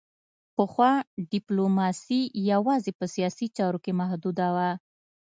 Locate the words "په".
2.99-3.05